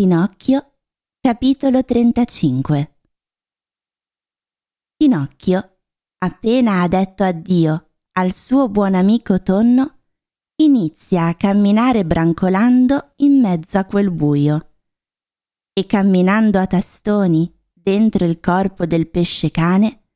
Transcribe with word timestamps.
Pinocchio, 0.00 0.74
capitolo 1.20 1.82
35 1.82 2.98
Pinocchio, 4.96 5.78
appena 6.18 6.82
ha 6.82 6.86
detto 6.86 7.24
addio 7.24 7.94
al 8.12 8.32
suo 8.32 8.68
buon 8.68 8.94
amico 8.94 9.42
Tonno, 9.42 10.02
inizia 10.62 11.26
a 11.26 11.34
camminare 11.34 12.04
brancolando 12.04 13.14
in 13.16 13.40
mezzo 13.40 13.78
a 13.78 13.86
quel 13.86 14.12
buio. 14.12 14.74
E 15.72 15.84
camminando 15.84 16.60
a 16.60 16.68
tastoni 16.68 17.52
dentro 17.72 18.24
il 18.24 18.38
corpo 18.38 18.86
del 18.86 19.08
pesce 19.08 19.50
cane, 19.50 20.10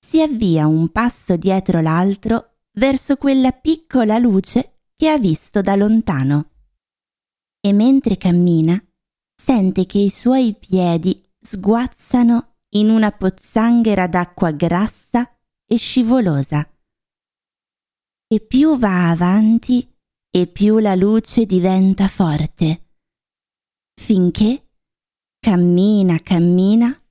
si 0.00 0.22
avvia 0.22 0.66
un 0.66 0.88
passo 0.88 1.36
dietro 1.36 1.82
l'altro 1.82 2.60
verso 2.78 3.18
quella 3.18 3.52
piccola 3.52 4.16
luce 4.16 4.84
che 4.96 5.10
ha 5.10 5.18
visto 5.18 5.60
da 5.60 5.76
lontano. 5.76 6.52
E 7.60 7.74
mentre 7.74 8.16
cammina, 8.16 8.82
sente 9.40 9.86
che 9.86 9.98
i 9.98 10.10
suoi 10.10 10.54
piedi 10.54 11.22
sguazzano 11.38 12.56
in 12.70 12.90
una 12.90 13.12
pozzanghera 13.12 14.06
d'acqua 14.06 14.50
grassa 14.50 15.30
e 15.64 15.76
scivolosa. 15.76 16.68
E 18.26 18.40
più 18.40 18.76
va 18.76 19.10
avanti 19.10 19.90
e 20.30 20.46
più 20.48 20.78
la 20.78 20.94
luce 20.94 21.46
diventa 21.46 22.08
forte, 22.08 22.96
finché 23.94 24.68
cammina, 25.38 26.18
cammina, 26.18 27.02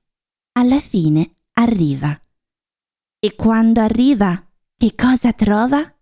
alla 0.52 0.78
fine 0.78 1.38
arriva. 1.54 2.20
E 3.18 3.34
quando 3.34 3.80
arriva, 3.80 4.48
che 4.76 4.94
cosa 4.94 5.32
trova? 5.32 5.92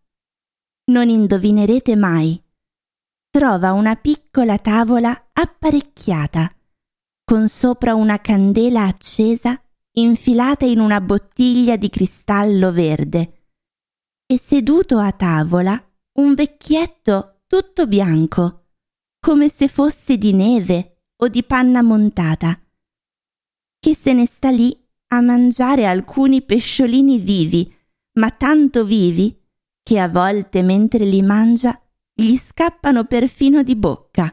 Non 0.91 1.09
indovinerete 1.09 1.97
mai 1.97 2.41
trova 3.37 3.73
una 3.73 3.97
piccola 3.97 4.57
tavola 4.57 5.29
apparecchiata, 5.31 6.51
con 7.23 7.48
sopra 7.48 7.95
una 7.95 8.19
candela 8.19 8.84
accesa 8.84 9.62
infilata 9.98 10.65
in 10.65 10.81
una 10.81 11.03
bottiglia 11.03 11.77
di 11.77 11.91
cristallo 11.91 12.73
verde, 12.73 13.48
e 14.25 14.39
seduto 14.39 14.97
a 14.97 15.12
tavola 15.12 15.78
un 16.12 16.33
vecchietto 16.33 17.43
tutto 17.47 17.87
bianco, 17.87 18.69
come 19.20 19.50
se 19.50 19.69
fosse 19.69 20.17
di 20.17 20.33
neve 20.33 21.03
o 21.17 21.28
di 21.28 21.45
panna 21.45 21.83
montata, 21.83 22.59
che 23.78 23.95
se 23.95 24.15
ne 24.15 24.25
sta 24.25 24.48
lì 24.48 24.75
a 25.09 25.21
mangiare 25.21 25.84
alcuni 25.84 26.41
pesciolini 26.41 27.19
vivi, 27.19 27.71
ma 28.12 28.31
tanto 28.31 28.87
vivi 28.87 29.39
che 29.83 29.98
a 29.98 30.09
volte 30.09 30.62
mentre 30.62 31.05
li 31.05 31.21
mangia 31.21 31.78
gli 32.19 32.39
scappano 32.39 33.05
perfino 33.05 33.62
di 33.62 33.77
bocca. 33.77 34.25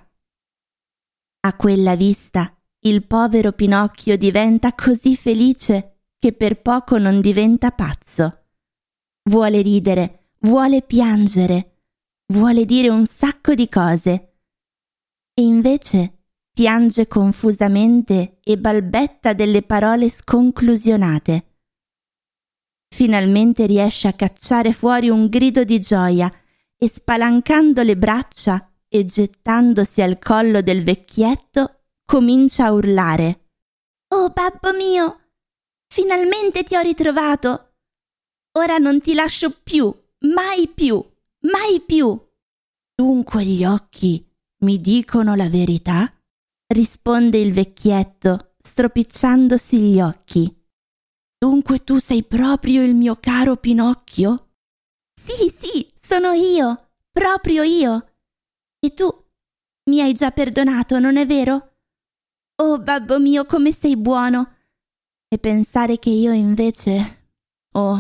A 1.42 1.56
quella 1.58 1.98
vista 1.98 2.58
il 2.86 3.06
povero 3.06 3.52
Pinocchio 3.52 4.16
diventa 4.16 4.72
così 4.74 5.18
felice 5.18 6.06
che 6.18 6.32
per 6.32 6.62
poco 6.62 6.98
non 6.98 7.20
diventa 7.20 7.72
pazzo. 7.72 8.46
Vuole 9.24 9.62
ridere, 9.62 10.30
vuole 10.40 10.82
piangere, 10.82 11.82
vuole 12.28 12.64
dire 12.64 12.88
un 12.88 13.06
sacco 13.06 13.54
di 13.54 13.68
cose. 13.68 14.38
E 15.34 15.42
invece 15.42 16.28
piange 16.54 17.06
confusamente 17.10 18.40
e 18.42 18.58
balbetta 18.58 19.34
delle 19.34 19.62
parole 19.62 20.08
sconclusionate. 20.08 21.58
Finalmente 22.88 23.66
riesce 23.66 24.08
a 24.08 24.14
cacciare 24.14 24.72
fuori 24.72 25.10
un 25.10 25.28
grido 25.28 25.66
di 25.66 25.80
gioia 25.82 26.32
e 26.84 26.90
spalancando 26.90 27.82
le 27.82 27.96
braccia 27.96 28.70
e 28.90 29.06
gettandosi 29.06 30.02
al 30.02 30.20
collo 30.20 30.62
del 30.62 30.84
vecchietto, 30.84 31.86
comincia 32.06 32.66
a 32.66 32.72
urlare. 32.74 33.52
Oh 34.10 34.32
babbo 34.32 34.74
mio, 34.74 35.30
finalmente 35.88 36.64
ti 36.64 36.76
ho 36.76 36.82
ritrovato. 36.82 37.76
Ora 38.58 38.80
non 38.80 39.00
ti 39.00 39.14
lascio 39.14 39.52
più, 39.64 39.96
mai 40.36 40.68
più, 40.68 41.02
mai 41.44 41.80
più. 41.80 42.20
Dunque 42.94 43.46
gli 43.46 43.64
occhi 43.64 44.30
mi 44.64 44.78
dicono 44.82 45.36
la 45.36 45.48
verità? 45.48 46.14
risponde 46.74 47.38
il 47.38 47.54
vecchietto, 47.54 48.56
stropicciandosi 48.58 49.80
gli 49.80 50.02
occhi. 50.02 50.54
Dunque 51.38 51.82
tu 51.86 51.98
sei 52.00 52.24
proprio 52.24 52.84
il 52.84 52.94
mio 52.94 53.16
caro 53.22 53.56
Pinocchio? 53.56 54.50
Sì, 55.16 55.54
sì, 55.58 55.93
sono 56.14 56.34
io, 56.34 56.90
proprio 57.12 57.64
io. 57.64 58.06
E 58.80 58.94
tu 58.94 59.10
mi 59.90 60.00
hai 60.00 60.14
già 60.14 60.30
perdonato, 60.30 61.00
non 61.00 61.18
è 61.18 61.26
vero? 61.26 61.78
Oh, 62.58 62.78
babbo 62.78 63.20
mio, 63.20 63.48
come 63.48 63.72
sei 63.72 63.98
buono. 63.98 64.58
E 65.28 65.40
pensare 65.40 65.98
che 65.98 66.12
io 66.12 66.32
invece... 66.32 67.22
Oh, 67.72 67.96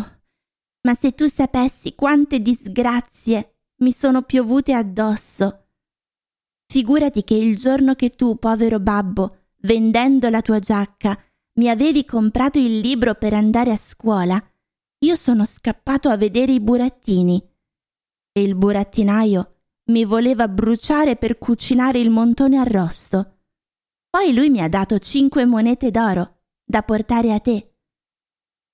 ma 0.81 0.94
se 0.94 1.16
tu 1.16 1.28
sapessi 1.28 1.96
quante 1.96 2.40
disgrazie 2.40 3.56
mi 3.78 3.91
sono 3.91 4.22
piovute 4.22 4.74
addosso. 4.74 5.69
Figurati 6.68 7.24
che 7.24 7.34
il 7.34 7.57
giorno 7.57 7.95
che 7.95 8.12
tu, 8.12 8.38
povero 8.38 8.80
babbo, 8.80 9.38
vendendo 9.62 10.30
la 10.30 10.44
tua 10.44 10.59
giacca, 10.59 11.19
mi 11.53 11.68
avevi 11.68 12.06
comprato 12.06 12.59
il 12.59 12.78
libro 12.78 13.16
per 13.16 13.34
andare 13.34 13.72
a 13.72 13.78
scuola, 13.78 14.40
io 15.00 15.16
sono 15.16 15.45
scappato 15.45 16.09
a 16.09 16.18
vedere 16.18 16.51
i 16.51 16.59
burattini 16.59 17.52
e 18.33 18.41
il 18.41 18.55
burattinaio 18.55 19.61
mi 19.91 20.05
voleva 20.05 20.47
bruciare 20.47 21.16
per 21.16 21.38
cucinare 21.38 21.99
il 21.99 22.09
montone 22.09 22.57
arrosto. 22.57 23.38
Poi 24.09 24.33
lui 24.33 24.49
mi 24.49 24.59
ha 24.59 24.67
dato 24.67 24.97
cinque 24.99 25.45
monete 25.45 25.91
d'oro 25.91 26.41
da 26.66 26.81
portare 26.81 27.31
a 27.33 27.39
te. 27.39 27.75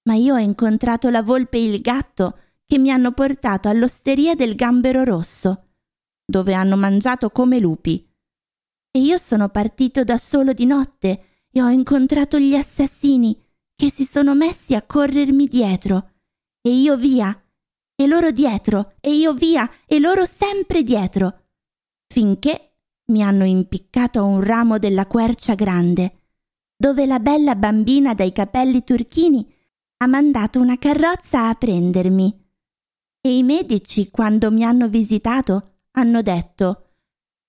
Ma 0.03 0.15
io 0.15 0.35
ho 0.35 0.39
incontrato 0.39 1.09
la 1.09 1.21
volpe 1.21 1.57
e 1.57 1.65
il 1.65 1.81
gatto 1.81 2.39
che 2.65 2.77
mi 2.77 2.89
hanno 2.89 3.11
portato 3.11 3.67
all'osteria 3.67 4.35
del 4.35 4.55
gambero 4.55 5.03
rosso, 5.03 5.69
dove 6.25 6.53
hanno 6.53 6.77
mangiato 6.77 7.29
come 7.31 7.59
lupi. 7.59 8.07
E 8.91 8.99
io 8.99 9.17
sono 9.17 9.49
partito 9.49 10.03
da 10.03 10.17
solo 10.17 10.53
di 10.53 10.65
notte 10.65 11.43
e 11.51 11.61
ho 11.61 11.69
incontrato 11.69 12.39
gli 12.39 12.55
assassini 12.55 13.37
che 13.75 13.89
si 13.89 14.05
sono 14.05 14.35
messi 14.35 14.75
a 14.75 14.81
corrermi 14.81 15.47
dietro. 15.47 16.11
E 16.61 16.69
io 16.69 16.97
via, 16.97 17.39
e 17.99 18.07
loro 18.07 18.31
dietro, 18.31 18.93
e 19.01 19.13
io 19.13 19.33
via, 19.33 19.69
e 19.85 19.99
loro 19.99 20.23
sempre 20.23 20.83
dietro, 20.83 21.47
finché 22.07 22.75
mi 23.07 23.21
hanno 23.21 23.43
impiccato 23.43 24.19
a 24.19 24.23
un 24.23 24.41
ramo 24.41 24.79
della 24.79 25.05
quercia 25.05 25.53
grande, 25.53 26.21
dove 26.77 27.05
la 27.05 27.19
bella 27.19 27.55
bambina 27.55 28.13
dai 28.13 28.31
capelli 28.31 28.85
turchini 28.85 29.45
ha 29.97 30.07
mandato 30.07 30.61
una 30.61 30.77
carrozza 30.77 31.49
a 31.49 31.55
prendermi. 31.55 32.41
E 33.19 33.37
i 33.37 33.43
medici, 33.43 34.09
quando 34.09 34.49
mi 34.49 34.63
hanno 34.63 34.87
visitato, 34.87 35.79
hanno 35.91 36.21
detto 36.21 36.91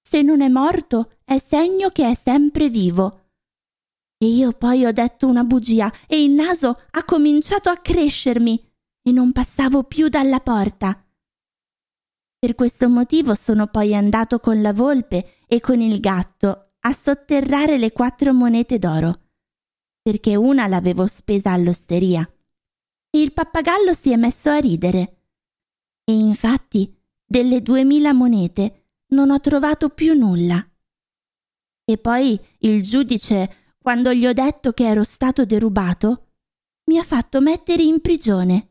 Se 0.02 0.20
non 0.20 0.40
è 0.40 0.48
morto, 0.48 1.18
è 1.24 1.38
segno 1.38 1.90
che 1.90 2.10
è 2.10 2.18
sempre 2.20 2.70
vivo. 2.70 3.28
E 4.18 4.26
io 4.26 4.50
poi 4.50 4.84
ho 4.84 4.90
detto 4.90 5.28
una 5.28 5.44
bugia 5.44 5.92
e 6.08 6.24
il 6.24 6.32
naso 6.32 6.76
ha 6.90 7.04
cominciato 7.04 7.70
a 7.70 7.76
crescermi 7.76 8.69
e 9.10 9.12
non 9.12 9.32
passavo 9.32 9.82
più 9.82 10.08
dalla 10.08 10.38
porta. 10.38 11.04
Per 12.38 12.54
questo 12.54 12.88
motivo 12.88 13.34
sono 13.34 13.66
poi 13.66 13.94
andato 13.94 14.38
con 14.38 14.62
la 14.62 14.72
volpe 14.72 15.38
e 15.46 15.60
con 15.60 15.80
il 15.80 15.98
gatto 15.98 16.74
a 16.78 16.92
sotterrare 16.92 17.76
le 17.76 17.90
quattro 17.90 18.32
monete 18.32 18.78
d'oro, 18.78 19.30
perché 20.00 20.36
una 20.36 20.68
l'avevo 20.68 21.06
spesa 21.08 21.50
all'osteria. 21.50 22.22
E 23.10 23.20
il 23.20 23.32
pappagallo 23.32 23.92
si 23.92 24.12
è 24.12 24.16
messo 24.16 24.48
a 24.48 24.58
ridere. 24.58 25.24
E 26.04 26.12
infatti 26.12 26.96
delle 27.26 27.60
duemila 27.62 28.12
monete 28.12 28.92
non 29.08 29.30
ho 29.30 29.40
trovato 29.40 29.88
più 29.88 30.14
nulla. 30.14 30.64
E 31.84 31.98
poi 31.98 32.40
il 32.60 32.82
giudice, 32.84 33.74
quando 33.78 34.14
gli 34.14 34.24
ho 34.24 34.32
detto 34.32 34.70
che 34.72 34.86
ero 34.86 35.02
stato 35.02 35.44
derubato, 35.44 36.28
mi 36.84 36.98
ha 36.98 37.02
fatto 37.02 37.40
mettere 37.40 37.82
in 37.82 38.00
prigione 38.00 38.69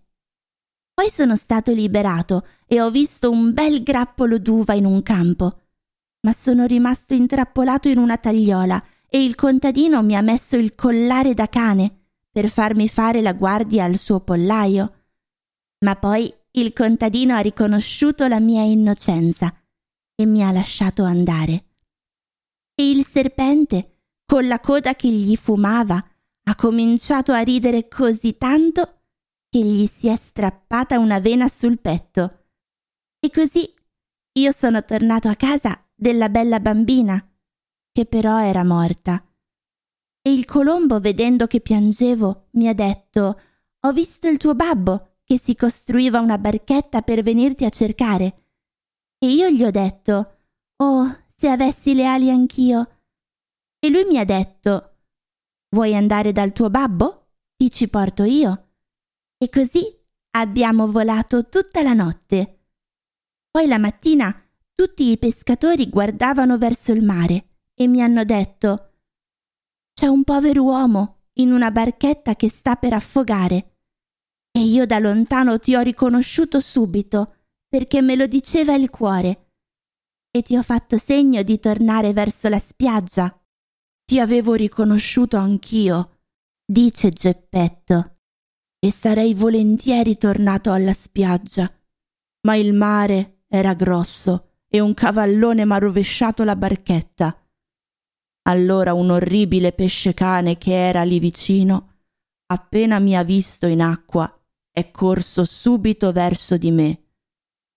poi 0.99 1.09
sono 1.09 1.37
stato 1.37 1.71
liberato 1.71 2.45
e 2.67 2.81
ho 2.81 2.91
visto 2.91 3.31
un 3.31 3.53
bel 3.53 3.83
grappolo 3.83 4.37
d'uva 4.37 4.73
in 4.73 4.83
un 4.83 5.01
campo. 5.01 5.61
Ma 6.23 6.33
sono 6.33 6.65
rimasto 6.65 7.13
intrappolato 7.13 7.87
in 7.87 7.97
una 7.97 8.17
tagliola 8.17 8.83
e 9.07 9.23
il 9.23 9.35
contadino 9.35 10.03
mi 10.03 10.17
ha 10.17 10.21
messo 10.21 10.57
il 10.57 10.75
collare 10.75 11.33
da 11.33 11.47
cane 11.47 12.07
per 12.29 12.49
farmi 12.49 12.89
fare 12.89 13.21
la 13.21 13.31
guardia 13.31 13.85
al 13.85 13.95
suo 13.95 14.19
pollaio. 14.19 15.05
Ma 15.85 15.95
poi 15.95 16.33
il 16.51 16.73
contadino 16.73 17.33
ha 17.33 17.39
riconosciuto 17.39 18.27
la 18.27 18.41
mia 18.41 18.63
innocenza 18.63 19.55
e 20.13 20.25
mi 20.25 20.43
ha 20.43 20.51
lasciato 20.51 21.03
andare. 21.03 21.63
E 22.75 22.89
il 22.89 23.05
serpente, 23.05 24.01
con 24.25 24.49
la 24.49 24.59
coda 24.59 24.95
che 24.95 25.07
gli 25.07 25.37
fumava, 25.37 26.05
ha 26.43 26.55
cominciato 26.55 27.31
a 27.31 27.39
ridere 27.39 27.87
così 27.87 28.37
tanto 28.37 28.98
che 29.49 29.59
gli 29.59 29.87
si 29.87 30.07
è 30.07 30.15
strappata 30.15 30.99
una 30.99 31.19
vena 31.19 31.47
sul 31.47 31.79
petto. 31.79 32.45
E 33.19 33.31
così 33.31 33.73
io 34.33 34.51
sono 34.51 34.85
tornato 34.85 35.27
a 35.27 35.35
casa 35.35 35.83
della 35.95 36.29
bella 36.29 36.59
bambina. 36.59 37.23
che 37.91 38.05
però 38.05 38.39
era 38.39 38.63
morta. 38.63 39.21
E 40.21 40.31
il 40.31 40.45
colombo, 40.45 40.99
vedendo 40.99 41.47
che 41.47 41.59
piangevo, 41.59 42.49
mi 42.51 42.67
ha 42.67 42.73
detto 42.73 43.41
Ho 43.81 43.91
visto 43.91 44.27
il 44.27 44.37
tuo 44.37 44.53
babbo 44.53 45.15
che 45.23 45.39
si 45.39 45.55
costruiva 45.55 46.19
una 46.19 46.37
barchetta 46.37 47.01
per 47.01 47.23
venirti 47.23 47.65
a 47.65 47.69
cercare. 47.69 48.45
E 49.17 49.27
io 49.27 49.49
gli 49.49 49.63
ho 49.63 49.71
detto 49.71 50.37
Oh, 50.77 51.25
se 51.35 51.49
avessi 51.49 51.95
le 51.95 52.05
ali 52.05 52.29
anch'io. 52.29 53.01
E 53.79 53.89
lui 53.89 54.05
mi 54.05 54.17
ha 54.19 54.25
detto 54.25 54.97
Vuoi 55.69 55.95
andare 55.95 56.31
dal 56.31 56.53
tuo 56.53 56.69
babbo? 56.69 57.31
Ti 57.55 57.71
ci 57.71 57.89
porto 57.89 58.23
io. 58.23 58.68
E 59.41 59.49
così 59.49 59.81
abbiamo 60.31 60.91
volato 60.91 61.47
tutta 61.47 61.81
la 61.81 61.93
notte. 61.93 62.65
Poi 63.49 63.67
la 63.67 63.77
mattina 63.77 64.33
tutti 64.75 65.09
i 65.09 65.17
pescatori 65.17 65.89
guardavano 65.89 66.57
verso 66.57 66.91
il 66.91 67.03
mare 67.03 67.59
e 67.73 67.87
mi 67.87 68.01
hanno 68.01 68.23
detto 68.25 68.95
C'è 69.93 70.07
un 70.07 70.23
povero 70.23 70.63
uomo 70.63 71.21
in 71.39 71.51
una 71.51 71.71
barchetta 71.71 72.35
che 72.35 72.49
sta 72.49 72.75
per 72.75 72.93
affogare. 72.93 73.77
E 74.51 74.61
io 74.61 74.85
da 74.85 74.99
lontano 74.99 75.57
ti 75.59 75.75
ho 75.75 75.81
riconosciuto 75.81 76.59
subito 76.59 77.35
perché 77.67 78.01
me 78.01 78.15
lo 78.15 78.27
diceva 78.27 78.75
il 78.75 78.89
cuore. 78.89 79.51
E 80.29 80.41
ti 80.41 80.57
ho 80.57 80.63
fatto 80.63 80.97
segno 80.97 81.41
di 81.43 81.59
tornare 81.59 82.13
verso 82.13 82.49
la 82.49 82.59
spiaggia 82.59 83.33
ti 84.09 84.19
avevo 84.19 84.55
riconosciuto 84.55 85.37
anch'io, 85.37 86.21
dice 86.65 87.11
Geppetto, 87.11 88.18
e 88.79 88.91
sarei 88.91 89.33
volentieri 89.33 90.17
tornato 90.17 90.71
alla 90.71 90.93
spiaggia. 90.93 91.71
Ma 92.41 92.55
il 92.55 92.73
mare 92.73 93.41
era 93.47 93.73
grosso 93.73 94.61
e 94.67 94.79
un 94.79 94.93
cavallone 94.93 95.65
m'ha 95.65 95.77
rovesciato 95.77 96.43
la 96.43 96.55
barchetta. 96.55 97.35
Allora 98.43 98.93
un 98.93 99.09
orribile 99.09 99.73
pesce 99.73 100.13
cane 100.13 100.57
che 100.57 100.73
era 100.73 101.03
lì 101.03 101.19
vicino, 101.19 101.97
appena 102.47 102.99
mi 102.99 103.15
ha 103.17 103.23
visto 103.23 103.67
in 103.67 103.81
acqua, 103.81 104.33
è 104.71 104.91
corso 104.91 105.43
subito 105.43 106.11
verso 106.11 106.57
di 106.57 106.71
me. 106.71 107.03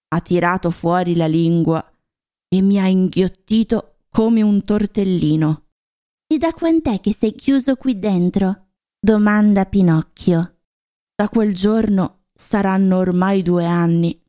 Ha 0.08 0.20
tirato 0.20 0.70
fuori 0.70 1.16
la 1.16 1.26
lingua 1.26 1.84
e 2.48 2.60
mi 2.60 2.78
ha 2.78 2.86
inghiottito 2.86 3.96
come 4.08 4.42
un 4.42 4.62
tortellino. 4.62 5.66
E 6.26 6.38
da 6.38 6.52
quant'è 6.52 7.00
che 7.00 7.12
sei 7.12 7.34
chiuso 7.34 7.76
qui 7.76 7.98
dentro? 7.98 8.68
domanda 8.98 9.64
Pinocchio. 9.64 10.61
Da 11.22 11.28
quel 11.28 11.54
giorno 11.54 12.24
saranno 12.34 12.96
ormai 12.96 13.42
due 13.42 13.64
anni. 13.64 14.20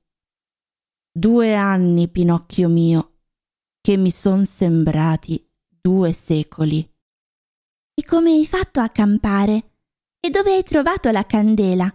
Due 1.12 1.56
anni, 1.56 2.08
Pinocchio 2.08 2.70
mio, 2.70 3.22
che 3.82 3.98
mi 3.98 4.12
son 4.12 4.46
sembrati 4.46 5.44
due 5.68 6.12
secoli. 6.12 6.88
E 7.96 8.06
come 8.06 8.34
hai 8.34 8.46
fatto 8.46 8.80
a 8.80 8.90
campare? 8.90 9.72
E 10.20 10.30
dove 10.30 10.54
hai 10.54 10.62
trovato 10.62 11.10
la 11.10 11.26
candela? 11.26 11.92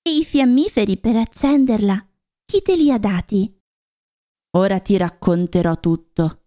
E 0.00 0.16
i 0.16 0.24
fiammiferi 0.24 0.96
per 0.96 1.16
accenderla? 1.16 2.08
Chi 2.46 2.62
te 2.62 2.76
li 2.76 2.90
ha 2.90 2.98
dati? 2.98 3.60
Ora 4.56 4.80
ti 4.80 4.96
racconterò 4.96 5.78
tutto. 5.80 6.46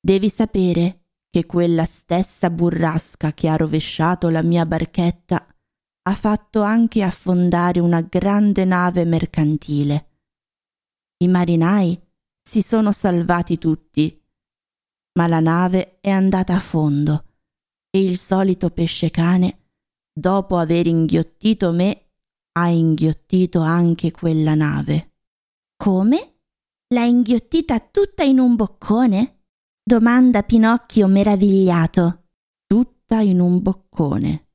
Devi 0.00 0.28
sapere 0.28 1.10
che 1.30 1.46
quella 1.46 1.84
stessa 1.84 2.50
burrasca 2.50 3.32
che 3.34 3.46
ha 3.46 3.54
rovesciato 3.54 4.28
la 4.30 4.42
mia 4.42 4.66
barchetta 4.66 5.44
ha 6.02 6.14
fatto 6.14 6.62
anche 6.62 7.02
affondare 7.02 7.80
una 7.80 8.00
grande 8.00 8.64
nave 8.64 9.04
mercantile. 9.04 10.08
I 11.18 11.28
marinai 11.28 12.00
si 12.42 12.62
sono 12.62 12.92
salvati 12.92 13.58
tutti, 13.58 14.20
ma 15.18 15.26
la 15.26 15.40
nave 15.40 15.98
è 16.00 16.10
andata 16.10 16.54
a 16.54 16.60
fondo 16.60 17.24
e 17.90 18.02
il 18.02 18.18
solito 18.18 18.70
pesce 18.70 19.10
cane, 19.10 19.72
dopo 20.12 20.56
aver 20.56 20.86
inghiottito 20.86 21.72
me, 21.72 22.10
ha 22.52 22.68
inghiottito 22.68 23.60
anche 23.60 24.10
quella 24.10 24.54
nave. 24.54 25.14
Come? 25.76 26.40
L'ha 26.92 27.04
inghiottita 27.04 27.78
tutta 27.80 28.22
in 28.22 28.38
un 28.38 28.56
boccone? 28.56 29.42
domanda 29.82 30.42
Pinocchio 30.42 31.06
meravigliato. 31.08 32.28
Tutta 32.66 33.20
in 33.20 33.40
un 33.40 33.60
boccone. 33.60 34.49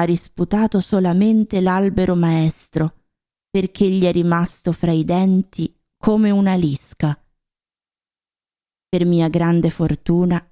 Ha 0.00 0.04
risputato 0.04 0.80
solamente 0.80 1.60
l'albero 1.60 2.16
maestro, 2.16 3.02
perché 3.50 3.86
gli 3.86 4.04
è 4.04 4.12
rimasto 4.12 4.72
fra 4.72 4.92
i 4.92 5.04
denti 5.04 5.78
come 5.98 6.30
una 6.30 6.54
lisca. 6.54 7.22
Per 8.88 9.04
mia 9.04 9.28
grande 9.28 9.68
fortuna, 9.68 10.42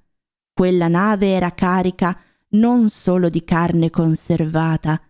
quella 0.52 0.88
nave 0.88 1.28
era 1.28 1.54
carica 1.54 2.20
non 2.50 2.90
solo 2.90 3.30
di 3.30 3.42
carne 3.42 3.88
conservata, 3.88 5.00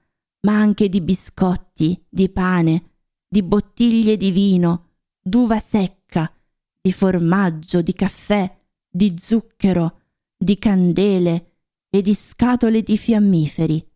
ma 0.42 0.56
anche 0.56 0.88
di 0.88 1.00
biscotti, 1.00 2.00
di 2.08 2.28
pane, 2.28 2.90
di 3.26 3.42
bottiglie 3.42 4.16
di 4.16 4.30
vino, 4.30 4.90
d'uva 5.20 5.58
secca, 5.58 6.32
di 6.80 6.92
formaggio, 6.92 7.82
di 7.82 7.92
caffè, 7.92 8.56
di 8.88 9.16
zucchero, 9.18 10.02
di 10.36 10.56
candele 10.58 11.56
e 11.90 12.02
di 12.02 12.14
scatole 12.14 12.82
di 12.82 12.96
fiammiferi. 12.96 13.86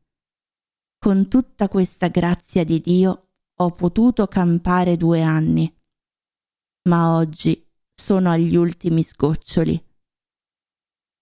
Con 1.03 1.27
tutta 1.27 1.67
questa 1.67 2.07
grazia 2.07 2.63
di 2.63 2.79
Dio 2.79 3.31
ho 3.59 3.73
potuto 3.73 4.29
campare 4.29 4.97
due 4.97 5.21
anni, 5.21 5.69
ma 6.89 7.17
oggi 7.17 7.69
sono 7.93 8.31
agli 8.31 8.55
ultimi 8.55 9.03
sgoccioli. 9.03 9.85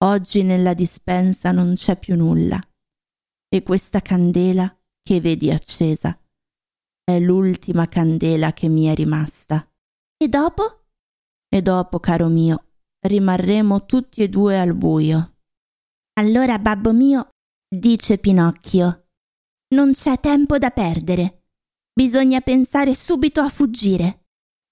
Oggi 0.03 0.43
nella 0.43 0.75
dispensa 0.75 1.51
non 1.51 1.73
c'è 1.73 1.97
più 1.97 2.15
nulla 2.15 2.61
e 3.49 3.63
questa 3.63 4.01
candela 4.01 4.71
che 5.01 5.19
vedi 5.19 5.49
accesa 5.49 6.15
è 7.03 7.19
l'ultima 7.19 7.87
candela 7.87 8.53
che 8.53 8.67
mi 8.69 8.85
è 8.85 8.93
rimasta. 8.93 9.67
E 10.15 10.29
dopo? 10.29 10.89
E 11.49 11.59
dopo, 11.63 11.99
caro 11.99 12.27
mio, 12.27 12.65
rimarremo 12.99 13.85
tutti 13.87 14.21
e 14.21 14.29
due 14.29 14.59
al 14.59 14.75
buio. 14.75 15.37
Allora, 16.19 16.59
babbo 16.59 16.93
mio, 16.93 17.29
dice 17.67 18.19
Pinocchio, 18.19 19.07
non 19.71 19.93
c'è 19.93 20.19
tempo 20.19 20.57
da 20.57 20.69
perdere. 20.69 21.45
Bisogna 21.93 22.41
pensare 22.41 22.95
subito 22.95 23.41
a 23.41 23.49
fuggire. 23.49 24.27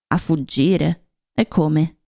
A 0.08 0.18
fuggire? 0.18 1.12
E 1.34 1.48
come? 1.48 2.00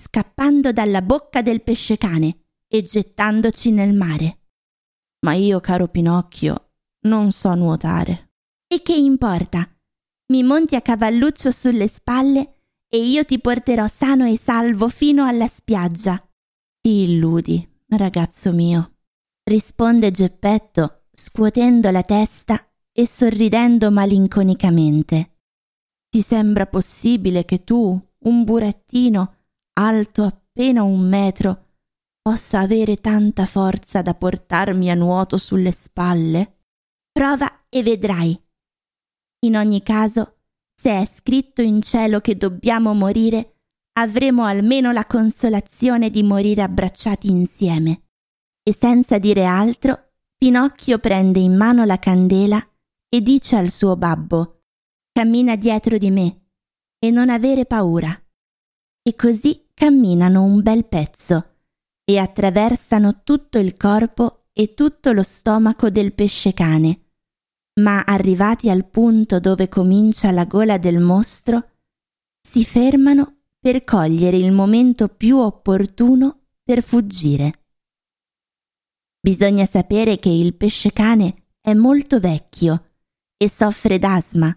Scappando 0.00 0.72
dalla 0.72 1.02
bocca 1.02 1.42
del 1.42 1.62
pesce 1.62 1.96
cane 1.96 2.46
e 2.68 2.82
gettandoci 2.82 3.70
nel 3.70 3.94
mare. 3.94 4.40
Ma 5.24 5.34
io, 5.34 5.60
caro 5.60 5.88
Pinocchio, 5.88 6.72
non 7.02 7.30
so 7.30 7.54
nuotare. 7.54 8.32
E 8.66 8.82
che 8.82 8.94
importa? 8.94 9.68
Mi 10.32 10.42
monti 10.42 10.74
a 10.74 10.82
cavalluccio 10.82 11.50
sulle 11.50 11.88
spalle 11.88 12.56
e 12.88 12.98
io 12.98 13.24
ti 13.24 13.40
porterò 13.40 13.88
sano 13.88 14.26
e 14.26 14.36
salvo 14.38 14.88
fino 14.88 15.24
alla 15.24 15.48
spiaggia. 15.48 16.20
Ti 16.80 16.90
illudi, 16.90 17.66
ragazzo 17.88 18.52
mio, 18.52 18.98
risponde 19.44 20.10
Geppetto, 20.10 21.05
scuotendo 21.18 21.90
la 21.90 22.02
testa 22.02 22.62
e 22.92 23.06
sorridendo 23.06 23.90
malinconicamente. 23.90 25.38
Ti 26.10 26.20
sembra 26.20 26.66
possibile 26.66 27.44
che 27.44 27.64
tu, 27.64 27.98
un 28.18 28.44
burattino, 28.44 29.34
alto 29.72 30.24
appena 30.24 30.82
un 30.82 31.00
metro, 31.00 31.64
possa 32.20 32.60
avere 32.60 32.96
tanta 32.96 33.46
forza 33.46 34.02
da 34.02 34.14
portarmi 34.14 34.90
a 34.90 34.94
nuoto 34.94 35.38
sulle 35.38 35.72
spalle? 35.72 36.64
Prova 37.10 37.64
e 37.68 37.82
vedrai. 37.82 38.38
In 39.46 39.56
ogni 39.56 39.82
caso, 39.82 40.38
se 40.74 40.90
è 40.90 41.06
scritto 41.06 41.62
in 41.62 41.80
cielo 41.80 42.20
che 42.20 42.36
dobbiamo 42.36 42.92
morire, 42.92 43.60
avremo 43.98 44.44
almeno 44.44 44.92
la 44.92 45.06
consolazione 45.06 46.10
di 46.10 46.22
morire 46.22 46.62
abbracciati 46.62 47.30
insieme. 47.30 48.02
E 48.62 48.74
senza 48.74 49.18
dire 49.18 49.44
altro, 49.44 50.05
Pinocchio 50.36 50.98
prende 50.98 51.38
in 51.38 51.56
mano 51.56 51.84
la 51.84 51.98
candela 51.98 52.64
e 53.08 53.20
dice 53.20 53.56
al 53.56 53.70
suo 53.70 53.96
babbo 53.96 54.62
Cammina 55.12 55.56
dietro 55.56 55.98
di 55.98 56.10
me 56.10 56.48
e 56.98 57.10
non 57.10 57.30
avere 57.30 57.64
paura. 57.64 58.18
E 59.02 59.14
così 59.14 59.68
camminano 59.72 60.42
un 60.42 60.60
bel 60.62 60.86
pezzo 60.86 61.54
e 62.04 62.18
attraversano 62.18 63.22
tutto 63.22 63.58
il 63.58 63.76
corpo 63.76 64.46
e 64.52 64.74
tutto 64.74 65.12
lo 65.12 65.22
stomaco 65.22 65.90
del 65.90 66.12
pesce 66.12 66.52
cane 66.52 67.00
ma 67.80 68.02
arrivati 68.04 68.70
al 68.70 68.86
punto 68.86 69.38
dove 69.38 69.68
comincia 69.68 70.30
la 70.30 70.44
gola 70.44 70.78
del 70.78 70.98
mostro, 70.98 71.72
si 72.40 72.64
fermano 72.64 73.40
per 73.58 73.84
cogliere 73.84 74.36
il 74.36 74.52
momento 74.52 75.08
più 75.08 75.38
opportuno 75.38 76.44
per 76.62 76.82
fuggire. 76.82 77.65
Bisogna 79.26 79.66
sapere 79.66 80.18
che 80.18 80.28
il 80.28 80.54
pesce 80.54 80.92
cane 80.92 81.46
è 81.60 81.74
molto 81.74 82.20
vecchio 82.20 82.92
e 83.36 83.50
soffre 83.50 83.98
d'asma 83.98 84.56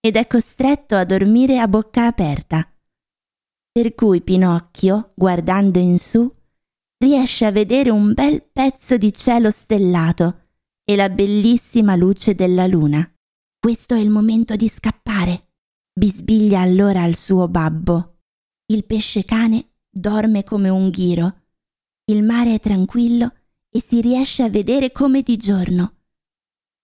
ed 0.00 0.16
è 0.16 0.26
costretto 0.26 0.96
a 0.96 1.04
dormire 1.04 1.58
a 1.58 1.68
bocca 1.68 2.06
aperta. 2.06 2.66
Per 3.70 3.94
cui 3.94 4.22
Pinocchio, 4.22 5.12
guardando 5.14 5.78
in 5.78 5.98
su, 5.98 6.34
riesce 7.04 7.44
a 7.44 7.52
vedere 7.52 7.90
un 7.90 8.14
bel 8.14 8.42
pezzo 8.50 8.96
di 8.96 9.12
cielo 9.12 9.50
stellato 9.50 10.46
e 10.84 10.96
la 10.96 11.10
bellissima 11.10 11.94
luce 11.94 12.34
della 12.34 12.66
luna. 12.66 13.06
Questo 13.60 13.94
è 13.94 13.98
il 13.98 14.08
momento 14.08 14.56
di 14.56 14.70
scappare, 14.70 15.50
bisbiglia 15.92 16.60
allora 16.60 17.02
al 17.02 17.14
suo 17.14 17.46
babbo. 17.46 18.20
Il 18.72 18.86
pesce 18.86 19.22
cane 19.22 19.72
dorme 19.86 20.44
come 20.44 20.70
un 20.70 20.88
ghiro. 20.88 21.42
Il 22.06 22.24
mare 22.24 22.54
è 22.54 22.58
tranquillo 22.58 23.32
e 23.70 23.80
si 23.80 24.00
riesce 24.00 24.42
a 24.42 24.50
vedere 24.50 24.90
come 24.92 25.22
di 25.22 25.36
giorno. 25.36 25.96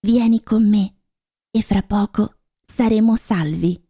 Vieni 0.00 0.42
con 0.42 0.68
me 0.68 0.96
e 1.50 1.62
fra 1.62 1.82
poco 1.82 2.40
saremo 2.66 3.16
salvi. 3.16 3.80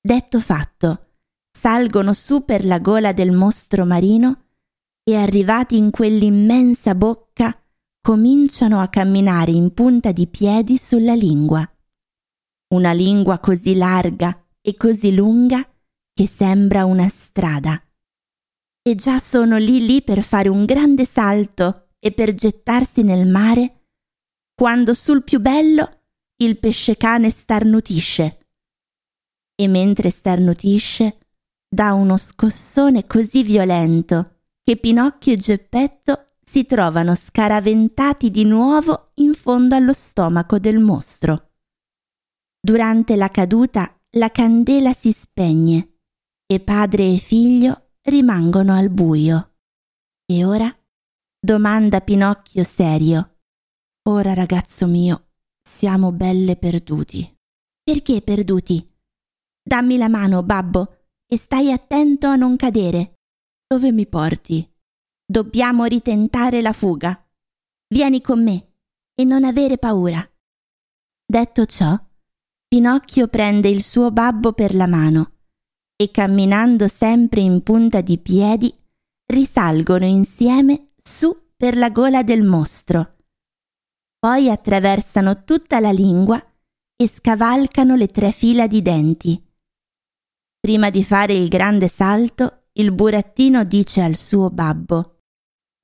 Detto 0.00 0.40
fatto, 0.40 1.14
salgono 1.50 2.12
su 2.12 2.44
per 2.44 2.64
la 2.64 2.78
gola 2.78 3.12
del 3.12 3.32
mostro 3.32 3.86
marino 3.86 4.48
e 5.02 5.16
arrivati 5.16 5.76
in 5.76 5.90
quell'immensa 5.90 6.94
bocca 6.94 7.58
cominciano 8.00 8.80
a 8.80 8.88
camminare 8.88 9.52
in 9.52 9.72
punta 9.72 10.12
di 10.12 10.26
piedi 10.26 10.76
sulla 10.76 11.14
lingua. 11.14 11.66
Una 12.74 12.92
lingua 12.92 13.38
così 13.38 13.74
larga 13.76 14.46
e 14.60 14.76
così 14.76 15.14
lunga 15.14 15.66
che 16.12 16.26
sembra 16.26 16.84
una 16.84 17.08
strada. 17.08 17.82
E 18.82 18.94
già 18.94 19.18
sono 19.18 19.56
lì 19.56 19.86
lì 19.86 20.02
per 20.02 20.22
fare 20.22 20.48
un 20.48 20.64
grande 20.64 21.06
salto 21.06 21.83
e 22.04 22.12
per 22.12 22.34
gettarsi 22.34 23.02
nel 23.02 23.26
mare, 23.26 23.86
quando 24.54 24.92
sul 24.92 25.24
più 25.24 25.40
bello 25.40 26.02
il 26.36 26.58
pesce 26.58 26.98
cane 26.98 27.30
starnutisce. 27.30 28.46
E 29.54 29.68
mentre 29.68 30.10
starnutisce, 30.10 31.18
dà 31.66 31.94
uno 31.94 32.18
scossone 32.18 33.06
così 33.06 33.42
violento 33.42 34.40
che 34.62 34.76
Pinocchio 34.76 35.32
e 35.32 35.36
Geppetto 35.38 36.34
si 36.44 36.66
trovano 36.66 37.14
scaraventati 37.14 38.30
di 38.30 38.44
nuovo 38.44 39.12
in 39.14 39.32
fondo 39.32 39.74
allo 39.74 39.94
stomaco 39.94 40.58
del 40.58 40.80
mostro. 40.80 41.52
Durante 42.60 43.16
la 43.16 43.30
caduta 43.30 43.98
la 44.16 44.30
candela 44.30 44.92
si 44.92 45.10
spegne 45.10 46.00
e 46.46 46.60
padre 46.60 47.14
e 47.14 47.16
figlio 47.16 47.92
rimangono 48.02 48.74
al 48.76 48.90
buio. 48.90 49.54
E 50.26 50.44
ora? 50.44 50.74
Domanda 51.44 52.00
Pinocchio 52.00 52.64
serio. 52.64 53.40
Ora, 54.08 54.32
ragazzo 54.32 54.86
mio, 54.86 55.32
siamo 55.62 56.10
belle 56.10 56.56
perduti. 56.56 57.36
Perché 57.82 58.22
perduti? 58.22 58.90
Dammi 59.62 59.98
la 59.98 60.08
mano, 60.08 60.42
babbo, 60.42 61.08
e 61.26 61.36
stai 61.36 61.70
attento 61.70 62.28
a 62.28 62.36
non 62.36 62.56
cadere. 62.56 63.16
Dove 63.66 63.92
mi 63.92 64.06
porti? 64.06 64.66
Dobbiamo 65.22 65.84
ritentare 65.84 66.62
la 66.62 66.72
fuga. 66.72 67.22
Vieni 67.88 68.22
con 68.22 68.42
me 68.42 68.76
e 69.14 69.24
non 69.24 69.44
avere 69.44 69.76
paura. 69.76 70.26
Detto 71.26 71.66
ciò, 71.66 71.94
Pinocchio 72.66 73.28
prende 73.28 73.68
il 73.68 73.82
suo 73.82 74.10
babbo 74.10 74.54
per 74.54 74.74
la 74.74 74.86
mano 74.86 75.32
e 75.94 76.10
camminando 76.10 76.88
sempre 76.88 77.42
in 77.42 77.62
punta 77.62 78.00
di 78.00 78.16
piedi 78.16 78.74
risalgono 79.26 80.06
insieme 80.06 80.88
su 81.06 81.52
per 81.56 81.76
la 81.76 81.90
gola 81.90 82.22
del 82.22 82.42
mostro. 82.42 83.16
Poi 84.18 84.48
attraversano 84.48 85.44
tutta 85.44 85.80
la 85.80 85.90
lingua 85.92 86.42
e 86.96 87.08
scavalcano 87.08 87.94
le 87.94 88.08
tre 88.08 88.32
fila 88.32 88.66
di 88.66 88.80
denti. 88.80 89.52
Prima 90.58 90.90
di 90.90 91.04
fare 91.04 91.34
il 91.34 91.48
grande 91.48 91.88
salto, 91.88 92.68
il 92.72 92.92
burattino 92.92 93.64
dice 93.64 94.00
al 94.00 94.16
suo 94.16 94.50
babbo 94.50 95.14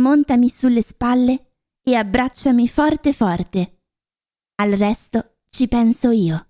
montami 0.00 0.48
sulle 0.48 0.82
spalle 0.82 1.52
e 1.82 1.94
abbracciami 1.94 2.66
forte 2.68 3.12
forte. 3.12 3.82
Al 4.56 4.72
resto 4.72 5.36
ci 5.48 5.68
penso 5.68 6.10
io. 6.10 6.48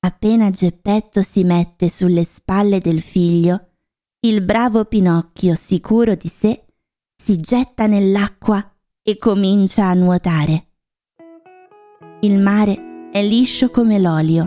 Appena 0.00 0.50
Geppetto 0.50 1.22
si 1.22 1.44
mette 1.44 1.88
sulle 1.88 2.24
spalle 2.24 2.80
del 2.80 3.00
figlio, 3.00 3.70
il 4.20 4.42
bravo 4.42 4.84
Pinocchio, 4.84 5.54
sicuro 5.54 6.14
di 6.14 6.28
sé, 6.28 6.63
si 7.24 7.40
getta 7.40 7.86
nell'acqua 7.86 8.62
e 9.02 9.16
comincia 9.16 9.86
a 9.86 9.94
nuotare. 9.94 10.66
Il 12.20 12.38
mare 12.38 13.08
è 13.10 13.22
liscio 13.22 13.70
come 13.70 13.98
l'olio, 13.98 14.46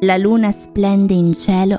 la 0.00 0.16
luna 0.16 0.50
splende 0.50 1.12
in 1.12 1.34
cielo 1.34 1.78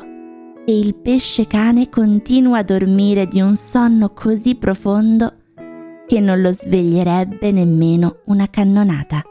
e 0.67 0.77
il 0.77 0.93
pesce 0.93 1.47
cane 1.47 1.89
continua 1.89 2.59
a 2.59 2.63
dormire 2.63 3.25
di 3.25 3.41
un 3.41 3.55
sonno 3.55 4.13
così 4.13 4.53
profondo 4.53 5.33
che 6.05 6.19
non 6.19 6.41
lo 6.41 6.51
sveglierebbe 6.51 7.51
nemmeno 7.51 8.17
una 8.25 8.47
cannonata. 8.51 9.28